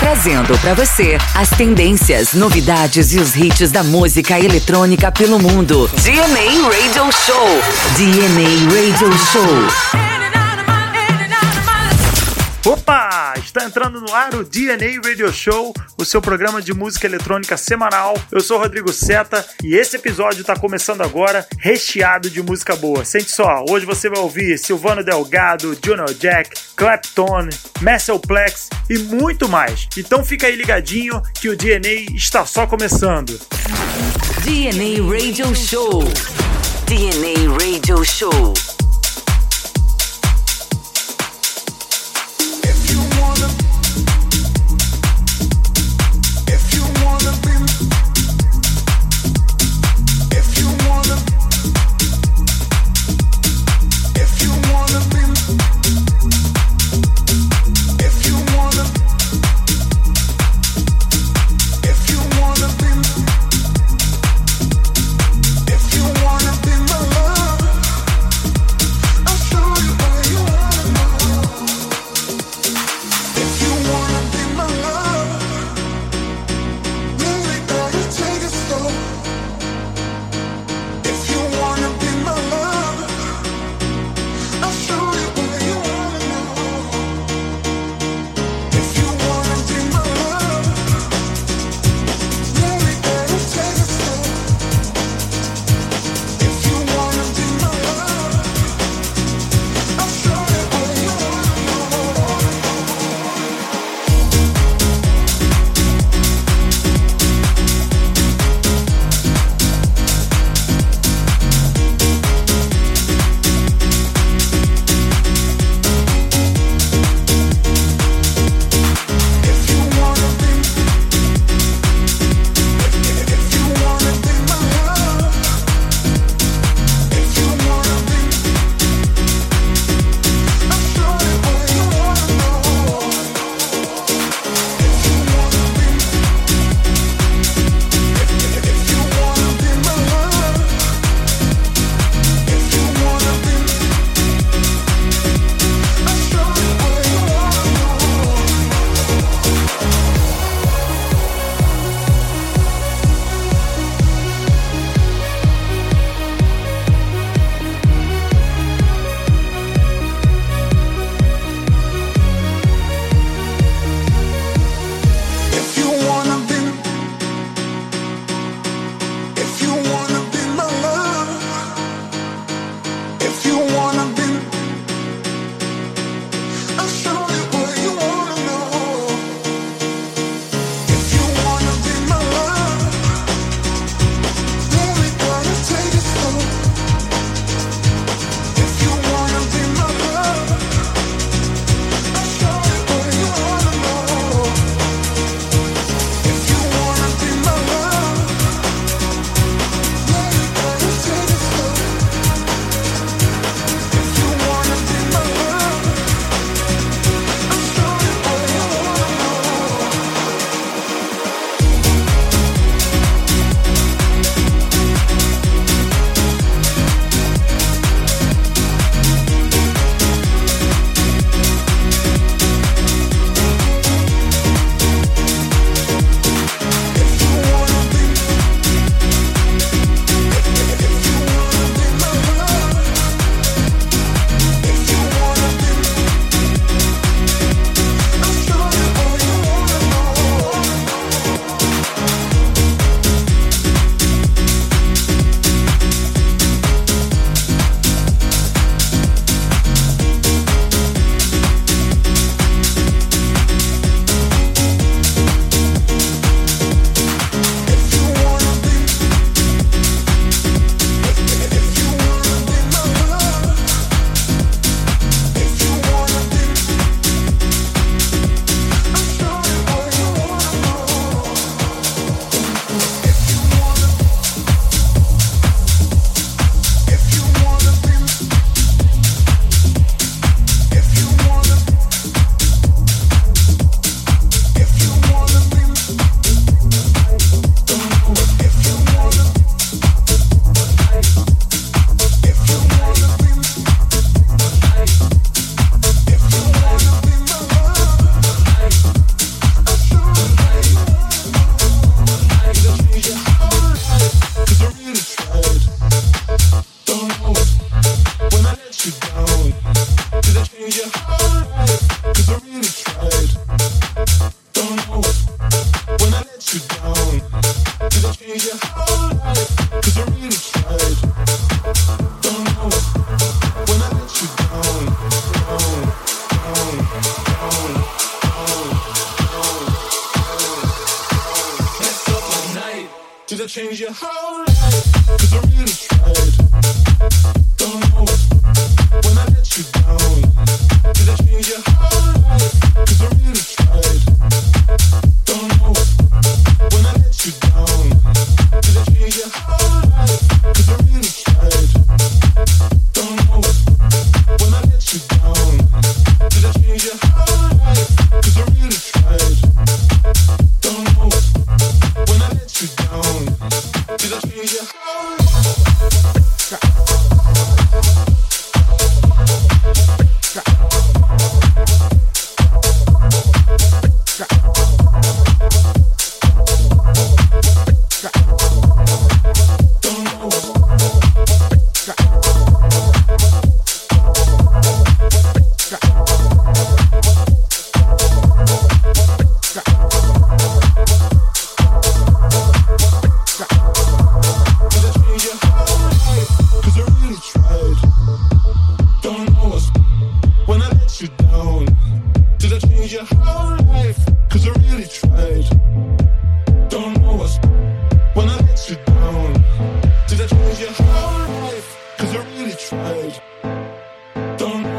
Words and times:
Trazendo 0.00 0.58
para 0.58 0.74
você 0.74 1.18
as 1.34 1.48
tendências, 1.50 2.32
novidades 2.34 3.12
e 3.14 3.18
os 3.18 3.34
hits 3.36 3.70
da 3.70 3.82
música 3.82 4.38
eletrônica 4.38 5.10
pelo 5.12 5.38
mundo. 5.38 5.88
DNA 6.02 6.68
Radio 6.68 7.10
Show. 7.12 7.62
DNA 7.96 8.70
Radio 8.70 9.18
Show. 9.32 10.01
Opa! 12.64 13.34
Está 13.38 13.64
entrando 13.64 14.00
no 14.00 14.14
ar 14.14 14.36
o 14.36 14.44
DNA 14.44 15.00
Radio 15.04 15.32
Show, 15.32 15.74
o 15.98 16.04
seu 16.04 16.22
programa 16.22 16.62
de 16.62 16.72
música 16.72 17.08
eletrônica 17.08 17.56
semanal. 17.56 18.14
Eu 18.30 18.40
sou 18.40 18.56
Rodrigo 18.56 18.92
Seta 18.92 19.44
e 19.64 19.74
esse 19.74 19.96
episódio 19.96 20.42
está 20.42 20.54
começando 20.56 21.00
agora, 21.02 21.44
recheado 21.58 22.30
de 22.30 22.40
música 22.40 22.76
boa. 22.76 23.04
Sente 23.04 23.32
só, 23.32 23.64
hoje 23.68 23.84
você 23.84 24.08
vai 24.08 24.20
ouvir 24.20 24.56
Silvano 24.58 25.02
Delgado, 25.02 25.76
Juno 25.84 26.04
Jack, 26.14 26.50
Clapton, 26.76 27.48
Messelplex 27.80 28.68
e 28.88 28.96
muito 28.96 29.48
mais. 29.48 29.88
Então 29.96 30.24
fica 30.24 30.46
aí 30.46 30.54
ligadinho 30.54 31.20
que 31.40 31.48
o 31.48 31.56
DNA 31.56 32.14
está 32.14 32.46
só 32.46 32.64
começando. 32.64 33.40
DNA 34.44 35.02
Radio 35.12 35.52
Show. 35.56 36.04
DNA 36.86 37.50
Radio 37.50 38.04
Show. 38.04 38.54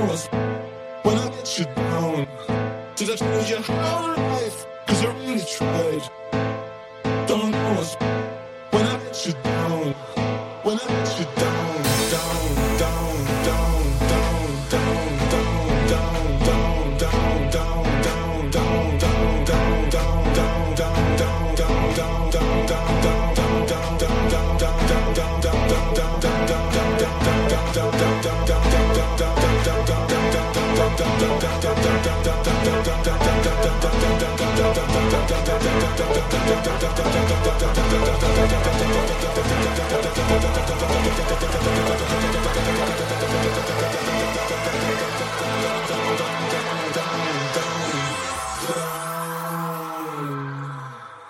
promise 0.04 0.26
when 1.04 1.18
I 1.18 1.30
get 1.30 1.60
you 1.60 1.66
down. 1.76 2.28
Did 2.96 3.10
I 3.12 3.16
tell 3.16 3.44
you 3.52 3.58
how 3.72 4.16
life? 4.18 4.66
Cause 4.88 5.06
I 5.06 5.08
really 5.22 5.44
tried. 5.58 6.02
Don't 7.28 7.52
know 7.52 7.76
us 7.84 7.96
when 8.74 8.84
I 8.86 8.98
get 9.04 9.28
you 9.28 9.34
down. 9.50 9.82
When 10.68 10.78
I 10.80 10.88
get 10.88 11.20
you 11.20 11.26
down. 11.40 11.53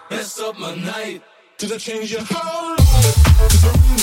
Mess 0.09 0.39
up 0.39 0.57
my 0.57 0.73
night 0.77 1.21
Did 1.57 1.73
I 1.73 1.77
change 1.77 2.13
your 2.13 2.21
whole 2.23 2.75
life. 2.77 4.02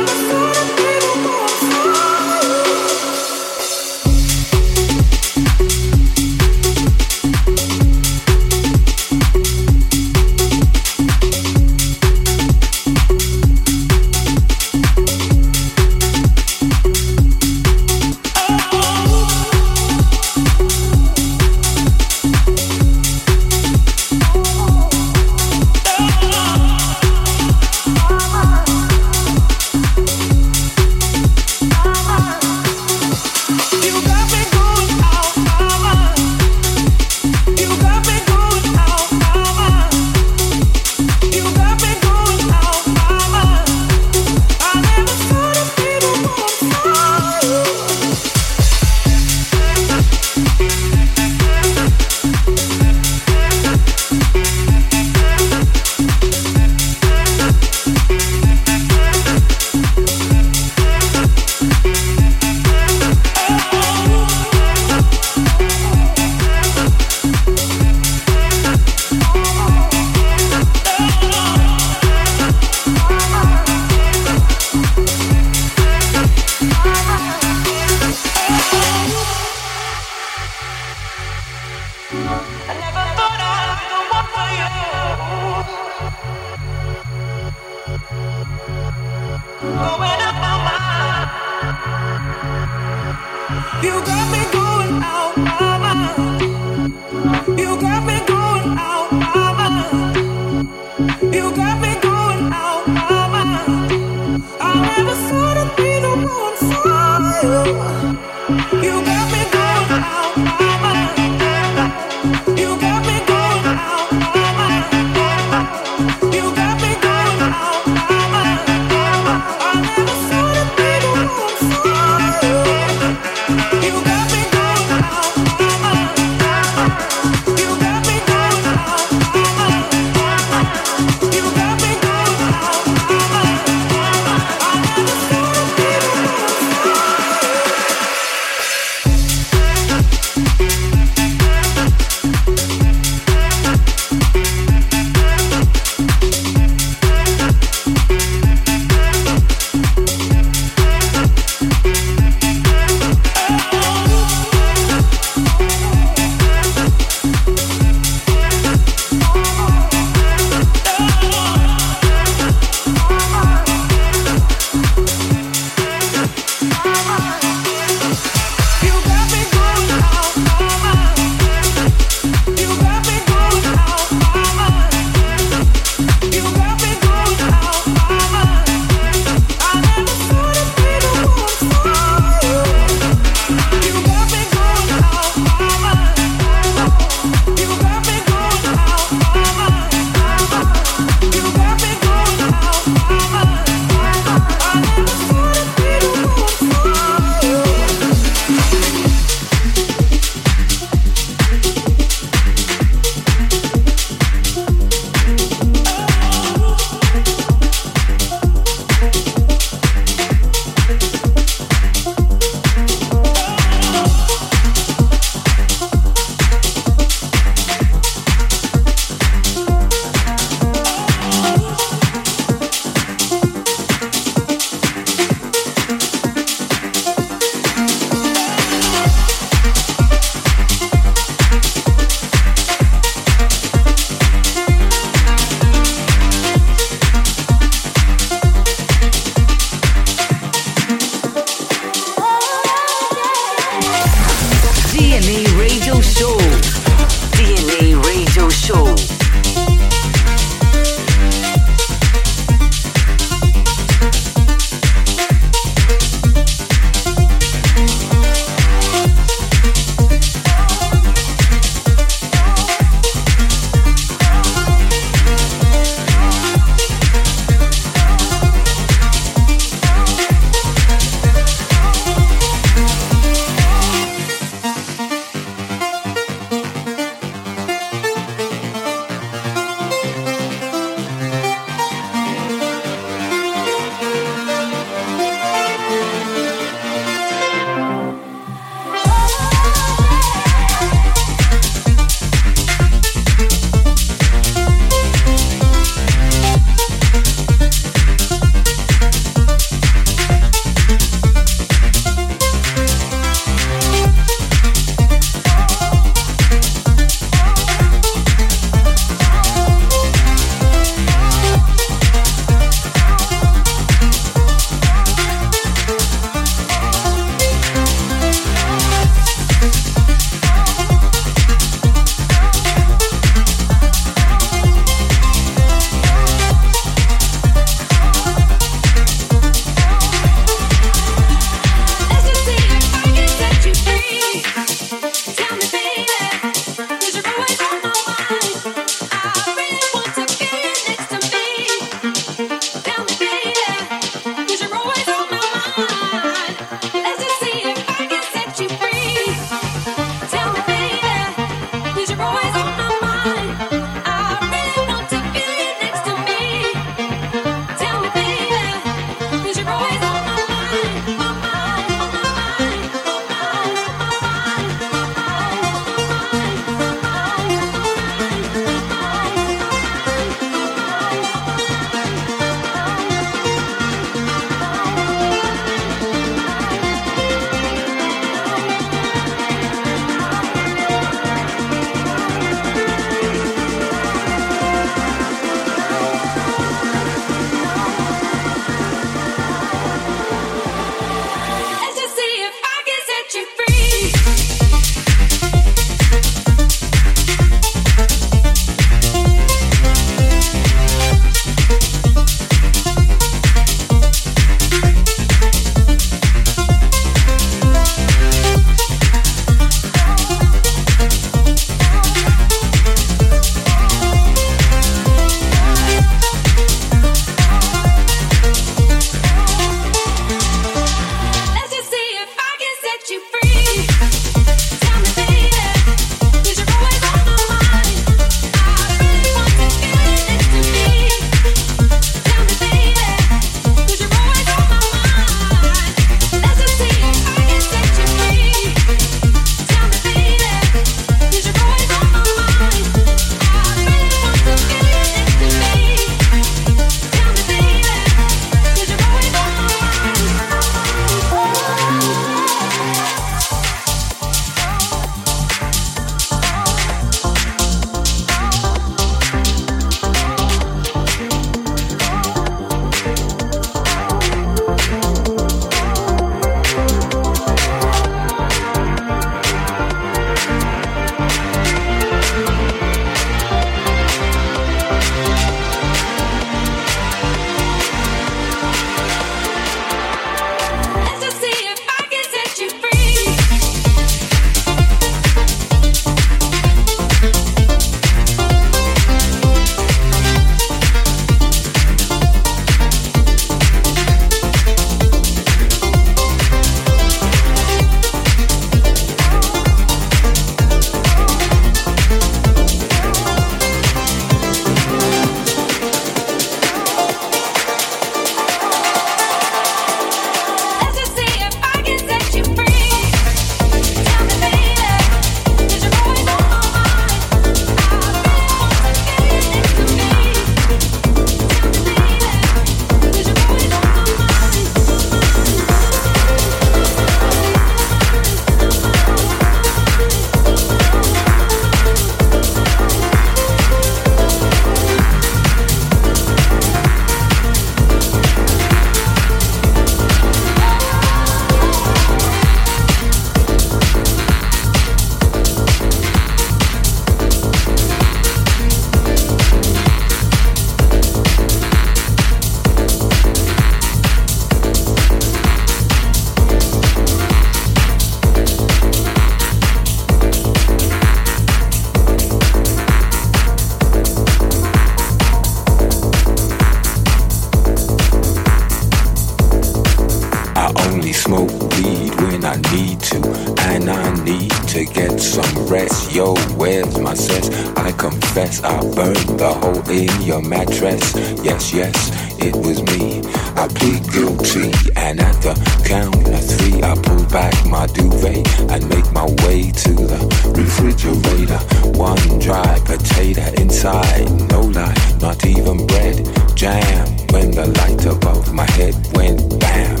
One 591.94 592.38
dry 592.40 592.80
potato 592.84 593.40
inside, 593.62 594.28
no 594.50 594.60
life, 594.62 595.20
not 595.22 595.46
even 595.46 595.86
bread. 595.86 596.16
Jam 596.56 596.96
when 597.30 597.52
the 597.52 597.66
light 597.78 598.04
above 598.06 598.52
my 598.52 598.68
head 598.72 598.94
went 599.16 599.60
bam. 599.60 600.00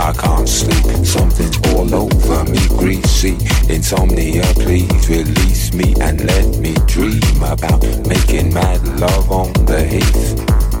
I 0.00 0.12
can't 0.12 0.48
sleep, 0.48 0.84
something's 1.04 1.58
all 1.74 1.92
over 1.92 2.44
me, 2.50 2.58
greasy. 2.68 3.36
Insomnia, 3.72 4.44
please 4.54 5.08
release 5.08 5.74
me 5.74 5.94
and 6.00 6.24
let 6.24 6.56
me 6.58 6.74
dream 6.86 7.42
about 7.42 7.82
making 8.06 8.54
mad 8.54 8.86
love 9.00 9.30
on 9.32 9.52
the 9.66 9.84
heath 9.84 10.57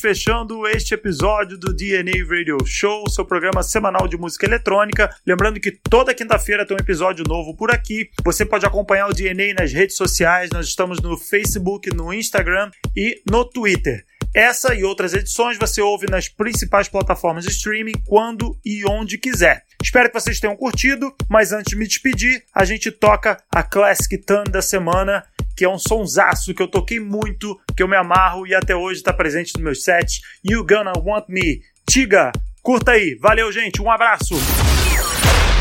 fechando 0.00 0.66
este 0.68 0.94
episódio 0.94 1.58
do 1.58 1.74
DNA 1.74 2.24
Radio 2.28 2.58
Show, 2.64 3.08
seu 3.10 3.24
programa 3.24 3.62
semanal 3.62 4.06
de 4.06 4.16
música 4.16 4.46
eletrônica. 4.46 5.10
Lembrando 5.26 5.58
que 5.60 5.72
toda 5.72 6.14
quinta-feira 6.14 6.64
tem 6.66 6.76
um 6.76 6.80
episódio 6.80 7.24
novo 7.26 7.56
por 7.56 7.70
aqui. 7.70 8.08
Você 8.24 8.44
pode 8.44 8.64
acompanhar 8.64 9.08
o 9.08 9.12
DNA 9.12 9.54
nas 9.58 9.72
redes 9.72 9.96
sociais. 9.96 10.50
Nós 10.52 10.66
estamos 10.66 11.00
no 11.02 11.16
Facebook, 11.18 11.92
no 11.94 12.12
Instagram 12.12 12.70
e 12.96 13.20
no 13.28 13.44
Twitter. 13.44 14.04
Essa 14.34 14.74
e 14.74 14.84
outras 14.84 15.14
edições 15.14 15.56
você 15.58 15.80
ouve 15.80 16.06
nas 16.08 16.28
principais 16.28 16.86
plataformas 16.88 17.44
de 17.44 17.50
streaming 17.50 17.94
quando 18.06 18.56
e 18.64 18.84
onde 18.86 19.18
quiser. 19.18 19.62
Espero 19.82 20.08
que 20.10 20.20
vocês 20.20 20.38
tenham 20.38 20.54
curtido, 20.56 21.14
mas 21.28 21.50
antes 21.52 21.70
de 21.70 21.76
me 21.76 21.86
despedir, 21.86 22.42
a 22.54 22.64
gente 22.64 22.90
toca 22.90 23.38
a 23.50 23.62
Classic 23.62 24.18
Tan 24.18 24.44
da 24.44 24.60
semana 24.60 25.24
que 25.58 25.64
é 25.64 25.68
um 25.68 25.76
sonsaço 25.78 26.54
que 26.54 26.62
eu 26.62 26.68
toquei 26.68 27.00
muito, 27.00 27.58
que 27.76 27.82
eu 27.82 27.88
me 27.88 27.96
amarro 27.96 28.46
e 28.46 28.54
até 28.54 28.76
hoje 28.76 28.98
está 29.00 29.12
presente 29.12 29.54
nos 29.54 29.62
meus 29.64 29.82
set. 29.84 30.20
You 30.44 30.64
Gonna 30.64 30.92
Want 31.04 31.24
Me, 31.28 31.60
Tiga, 31.90 32.30
curta 32.62 32.92
aí. 32.92 33.16
Valeu, 33.20 33.50
gente, 33.50 33.82
um 33.82 33.90
abraço. 33.90 34.34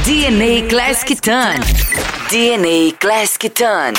DNA 0.05 0.69
Classic 0.69 1.15
Tan. 1.19 1.55
DNA 2.29 2.93
Classic 2.99 3.49
Tan. 3.49 3.93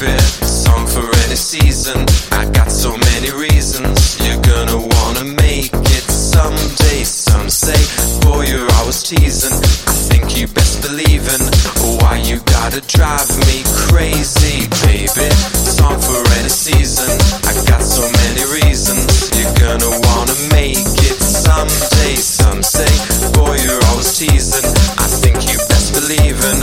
favorite 0.00 0.48
song 0.48 0.86
for 0.86 1.04
any 1.24 1.36
season. 1.36 1.98
I 2.32 2.48
got 2.56 2.72
so 2.72 2.96
many 3.08 3.30
reasons 3.46 4.16
you're 4.26 4.40
gonna 4.40 4.80
wanna 4.96 5.24
make 5.44 5.68
it 5.94 6.04
someday. 6.08 7.04
Some 7.04 7.50
say, 7.50 7.76
boy, 8.24 8.42
you're 8.50 8.70
always 8.80 9.02
teasing. 9.02 9.52
I 9.52 9.94
think 10.08 10.24
you 10.38 10.46
best 10.56 10.80
believe 10.80 11.24
in 11.34 11.42
why 12.00 12.14
you 12.28 12.36
gotta 12.56 12.80
drive 12.94 13.28
me 13.44 13.56
crazy, 13.88 14.54
baby. 14.88 15.28
Song 15.76 15.98
for 16.06 16.20
any 16.40 16.48
season. 16.64 17.10
I 17.44 17.52
got 17.70 17.82
so 17.84 18.04
many 18.20 18.44
reasons 18.64 19.04
you're 19.36 19.56
gonna 19.68 19.90
wanna 20.08 20.36
make 20.58 20.88
it 21.12 21.18
someday. 21.44 22.14
Some 22.40 22.62
say, 22.62 22.88
boy, 23.36 23.52
you're 23.64 23.84
always 23.92 24.10
teasing. 24.16 24.64
I 24.96 25.06
think 25.20 25.36
you 25.52 25.58
best 25.68 25.88
believe 25.92 26.38
in 26.50 26.58